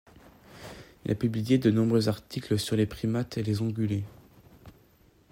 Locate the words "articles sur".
2.09-2.75